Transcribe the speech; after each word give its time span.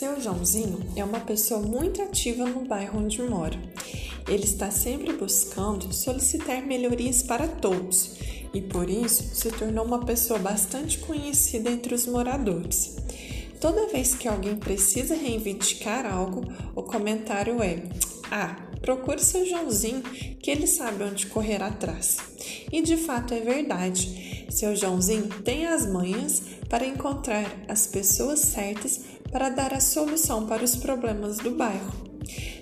Seu 0.00 0.18
Joãozinho 0.18 0.80
é 0.96 1.04
uma 1.04 1.20
pessoa 1.20 1.60
muito 1.60 2.00
ativa 2.00 2.46
no 2.46 2.64
bairro 2.64 3.00
onde 3.00 3.20
mora. 3.20 3.60
Ele 4.26 4.44
está 4.44 4.70
sempre 4.70 5.12
buscando 5.12 5.92
solicitar 5.92 6.66
melhorias 6.66 7.22
para 7.22 7.46
todos 7.46 8.12
e 8.54 8.62
por 8.62 8.88
isso 8.88 9.22
se 9.34 9.50
tornou 9.50 9.84
uma 9.84 10.02
pessoa 10.06 10.38
bastante 10.38 10.96
conhecida 11.00 11.70
entre 11.70 11.94
os 11.94 12.06
moradores. 12.06 12.96
Toda 13.60 13.88
vez 13.88 14.14
que 14.14 14.26
alguém 14.26 14.56
precisa 14.56 15.14
reivindicar 15.14 16.10
algo, 16.10 16.50
o 16.74 16.82
comentário 16.82 17.62
é: 17.62 17.82
Ah, 18.30 18.56
procure 18.80 19.20
seu 19.20 19.44
Joãozinho 19.44 20.00
que 20.40 20.50
ele 20.50 20.66
sabe 20.66 21.04
onde 21.04 21.26
correr 21.26 21.62
atrás. 21.62 22.16
E 22.72 22.80
de 22.80 22.96
fato 22.96 23.34
é 23.34 23.40
verdade. 23.40 24.46
Seu 24.48 24.74
Joãozinho 24.74 25.28
tem 25.44 25.66
as 25.66 25.86
manhas 25.86 26.42
para 26.70 26.86
encontrar 26.86 27.44
as 27.68 27.86
pessoas 27.86 28.38
certas 28.38 29.19
para 29.30 29.48
dar 29.48 29.72
a 29.72 29.80
solução 29.80 30.46
para 30.46 30.64
os 30.64 30.76
problemas 30.76 31.38
do 31.38 31.52
bairro. 31.52 32.10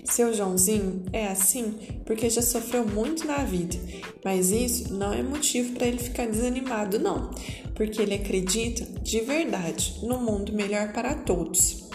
Seu 0.05 0.33
Joãozinho 0.33 1.05
é 1.13 1.27
assim 1.27 1.75
porque 2.07 2.31
já 2.31 2.41
sofreu 2.41 2.87
muito 2.87 3.27
na 3.27 3.39
vida, 3.45 3.77
mas 4.25 4.51
isso 4.51 4.95
não 4.95 5.13
é 5.13 5.23
motivo 5.23 5.75
para 5.75 5.87
ele 5.87 5.99
ficar 5.99 6.27
desanimado, 6.27 6.99
não, 6.99 7.31
porque 7.75 8.01
ele 8.01 8.15
acredita 8.15 8.85
de 9.03 9.21
verdade 9.21 9.99
no 10.03 10.19
mundo 10.19 10.53
melhor 10.53 10.93
para 10.93 11.15
todos. 11.15 11.89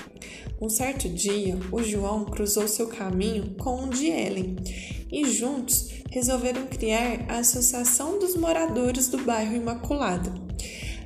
Um 0.61 0.69
certo 0.69 1.09
dia, 1.09 1.57
o 1.71 1.83
João 1.83 2.23
cruzou 2.25 2.67
seu 2.67 2.87
caminho 2.87 3.55
com 3.55 3.83
o 3.83 3.89
de 3.89 4.07
Ellen 4.07 4.55
e 5.11 5.25
juntos 5.25 5.89
resolveram 6.09 6.67
criar 6.67 7.25
a 7.27 7.39
Associação 7.39 8.19
dos 8.19 8.35
Moradores 8.35 9.07
do 9.07 9.17
Bairro 9.17 9.55
Imaculado. 9.55 10.42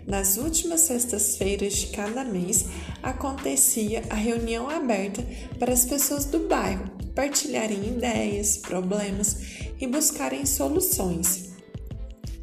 Nas 0.08 0.38
últimas 0.38 0.82
sextas-feiras 0.82 1.74
de 1.74 1.88
cada 1.88 2.24
mês 2.24 2.68
acontecia 3.04 4.04
a 4.10 4.16
reunião 4.16 4.70
aberta 4.70 5.22
para 5.60 5.74
as 5.74 5.84
pessoas 5.84 6.24
do 6.24 6.48
bairro 6.48 6.90
partilharem 7.14 7.88
ideias, 7.88 8.58
problemas 8.58 9.38
e 9.82 9.86
buscarem 9.86 10.46
soluções. 10.46 11.50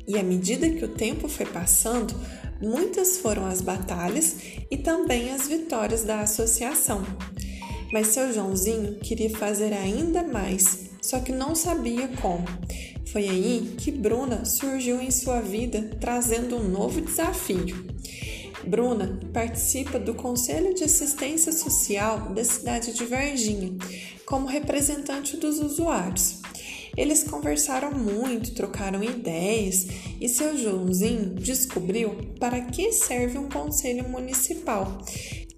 E 0.06 0.18
à 0.18 0.22
medida 0.22 0.68
que 0.68 0.84
o 0.84 0.88
tempo 0.88 1.26
foi 1.26 1.46
passando, 1.46 2.12
muitas 2.60 3.18
foram 3.18 3.46
as 3.46 3.62
batalhas 3.62 4.36
e 4.70 4.76
também 4.76 5.30
as 5.30 5.48
vitórias 5.48 6.02
da 6.02 6.20
associação. 6.20 7.02
Mas 7.90 8.08
seu 8.08 8.32
Joãozinho 8.32 8.98
queria 8.98 9.30
fazer 9.30 9.72
ainda 9.72 10.22
mais, 10.22 10.90
só 11.04 11.20
que 11.20 11.32
não 11.32 11.54
sabia 11.54 12.08
como. 12.22 12.46
Foi 13.12 13.28
aí 13.28 13.74
que 13.76 13.92
Bruna 13.92 14.46
surgiu 14.46 15.02
em 15.02 15.10
sua 15.10 15.40
vida 15.42 15.90
trazendo 16.00 16.56
um 16.56 16.66
novo 16.66 17.02
desafio. 17.02 17.92
Bruna 18.66 19.20
participa 19.30 19.98
do 19.98 20.14
Conselho 20.14 20.72
de 20.72 20.84
Assistência 20.84 21.52
Social 21.52 22.32
da 22.32 22.42
cidade 22.42 22.94
de 22.94 23.04
Varginha, 23.04 23.76
como 24.24 24.46
representante 24.46 25.36
dos 25.36 25.58
usuários. 25.58 26.40
Eles 26.96 27.22
conversaram 27.22 27.92
muito, 27.92 28.54
trocaram 28.54 29.04
ideias 29.04 29.86
e 30.18 30.26
seu 30.26 30.56
Joãozinho 30.56 31.34
descobriu 31.34 32.16
para 32.40 32.62
que 32.62 32.92
serve 32.92 33.36
um 33.36 33.50
conselho 33.50 34.08
municipal, 34.08 35.04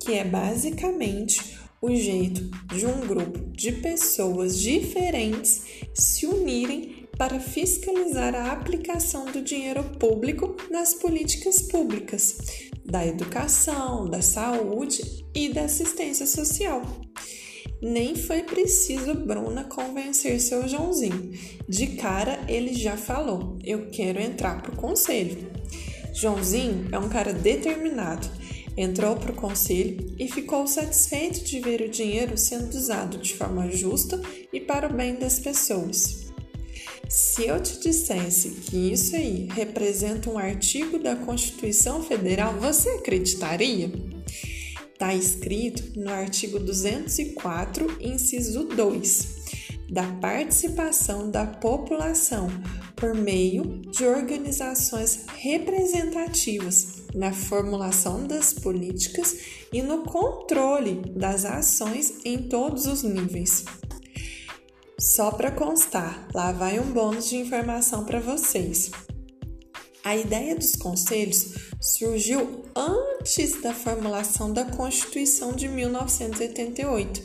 que 0.00 0.14
é 0.14 0.24
basicamente 0.24 1.55
o 1.86 1.94
jeito 1.94 2.42
de 2.74 2.84
um 2.84 3.06
grupo 3.06 3.38
de 3.52 3.70
pessoas 3.70 4.60
diferentes 4.60 5.62
se 5.94 6.26
unirem 6.26 7.06
para 7.16 7.38
fiscalizar 7.38 8.34
a 8.34 8.52
aplicação 8.52 9.26
do 9.26 9.40
dinheiro 9.40 9.82
público 9.98 10.56
nas 10.70 10.94
políticas 10.94 11.62
públicas, 11.62 12.38
da 12.84 13.06
educação, 13.06 14.08
da 14.08 14.20
saúde 14.20 15.24
e 15.34 15.48
da 15.48 15.62
assistência 15.62 16.26
social. 16.26 16.82
Nem 17.80 18.16
foi 18.16 18.42
preciso 18.42 19.14
Bruna 19.14 19.64
convencer 19.64 20.40
seu 20.40 20.66
Joãozinho. 20.66 21.30
De 21.68 21.88
cara 21.88 22.40
ele 22.48 22.74
já 22.74 22.96
falou: 22.96 23.58
Eu 23.62 23.90
quero 23.90 24.20
entrar 24.20 24.60
para 24.60 24.72
o 24.72 24.76
conselho. 24.76 25.50
Joãozinho 26.12 26.88
é 26.90 26.98
um 26.98 27.08
cara 27.08 27.32
determinado. 27.32 28.35
Entrou 28.76 29.16
para 29.16 29.32
o 29.32 29.36
conselho 29.36 30.14
e 30.18 30.28
ficou 30.28 30.66
satisfeito 30.66 31.42
de 31.42 31.60
ver 31.60 31.80
o 31.80 31.88
dinheiro 31.88 32.36
sendo 32.36 32.74
usado 32.74 33.16
de 33.16 33.34
forma 33.34 33.70
justa 33.70 34.20
e 34.52 34.60
para 34.60 34.86
o 34.86 34.92
bem 34.92 35.14
das 35.14 35.38
pessoas. 35.38 36.26
Se 37.08 37.46
eu 37.46 37.62
te 37.62 37.80
dissesse 37.80 38.50
que 38.50 38.92
isso 38.92 39.16
aí 39.16 39.48
representa 39.54 40.28
um 40.28 40.36
artigo 40.36 40.98
da 40.98 41.16
Constituição 41.16 42.02
Federal, 42.02 42.54
você 42.60 42.90
acreditaria? 42.90 43.90
Está 44.92 45.14
escrito 45.14 45.98
no 45.98 46.10
artigo 46.10 46.58
204, 46.58 47.96
inciso 48.00 48.64
2, 48.64 49.36
da 49.88 50.04
participação 50.20 51.30
da 51.30 51.46
população 51.46 52.48
por 52.96 53.14
meio 53.14 53.80
de 53.90 54.04
organizações 54.04 55.24
representativas 55.36 57.05
na 57.14 57.32
formulação 57.32 58.26
das 58.26 58.52
políticas 58.52 59.36
e 59.72 59.82
no 59.82 60.02
controle 60.04 61.02
das 61.14 61.44
ações 61.44 62.14
em 62.24 62.48
todos 62.48 62.86
os 62.86 63.02
níveis. 63.02 63.64
Só 64.98 65.30
para 65.30 65.50
constar, 65.50 66.28
lá 66.34 66.52
vai 66.52 66.78
um 66.78 66.92
bônus 66.92 67.28
de 67.28 67.36
informação 67.36 68.04
para 68.04 68.18
vocês. 68.18 68.90
A 70.02 70.16
ideia 70.16 70.54
dos 70.54 70.74
conselhos 70.76 71.54
surgiu 71.80 72.62
antes 72.74 73.60
da 73.60 73.74
formulação 73.74 74.52
da 74.52 74.64
Constituição 74.64 75.52
de 75.52 75.68
1988, 75.68 77.22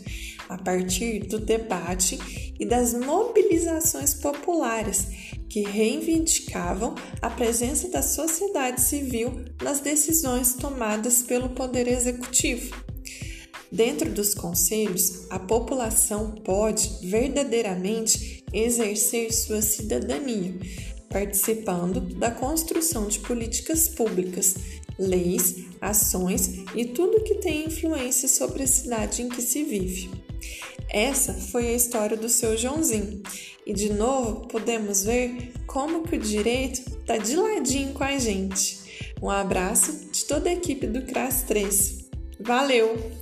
a 0.49 0.57
partir 0.57 1.27
do 1.27 1.39
debate 1.39 2.19
e 2.59 2.65
das 2.65 2.93
mobilizações 2.93 4.15
populares 4.15 5.07
que 5.51 5.63
reivindicavam 5.63 6.95
a 7.21 7.29
presença 7.29 7.89
da 7.89 8.01
sociedade 8.01 8.79
civil 8.79 9.43
nas 9.61 9.81
decisões 9.81 10.53
tomadas 10.53 11.21
pelo 11.23 11.49
Poder 11.49 11.89
Executivo. 11.89 12.73
Dentro 13.69 14.09
dos 14.09 14.33
conselhos, 14.33 15.29
a 15.29 15.37
população 15.37 16.31
pode 16.35 16.89
verdadeiramente 17.03 18.41
exercer 18.53 19.33
sua 19.33 19.61
cidadania, 19.61 20.55
participando 21.09 21.99
da 21.99 22.31
construção 22.31 23.09
de 23.09 23.19
políticas 23.19 23.89
públicas, 23.89 24.55
leis, 24.97 25.65
ações 25.81 26.63
e 26.73 26.85
tudo 26.85 27.23
que 27.25 27.35
tem 27.35 27.65
influência 27.65 28.29
sobre 28.29 28.63
a 28.63 28.67
cidade 28.67 29.21
em 29.21 29.27
que 29.27 29.41
se 29.41 29.63
vive. 29.65 30.20
Essa 30.93 31.33
foi 31.33 31.69
a 31.69 31.73
história 31.73 32.17
do 32.17 32.27
seu 32.27 32.57
Joãozinho. 32.57 33.23
E 33.65 33.73
de 33.73 33.93
novo 33.93 34.47
podemos 34.47 35.05
ver 35.05 35.53
como 35.65 36.03
que 36.03 36.17
o 36.17 36.19
direito 36.19 36.81
está 36.99 37.17
de 37.17 37.35
ladinho 37.35 37.93
com 37.93 38.03
a 38.03 38.17
gente. 38.17 38.81
Um 39.21 39.29
abraço 39.29 40.11
de 40.11 40.25
toda 40.25 40.49
a 40.49 40.53
equipe 40.53 40.85
do 40.87 41.03
CRAS 41.03 41.43
3. 41.43 42.09
Valeu! 42.41 43.21